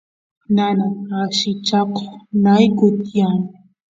nanas 0.55 0.95
allichakoq 1.21 1.93
nayku 2.43 2.85
tiyan 3.05 3.39